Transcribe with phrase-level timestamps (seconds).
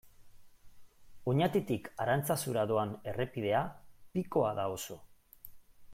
[1.33, 3.63] Oñatitik Arantzazura doan errepidea
[4.17, 4.99] pikoa da oso.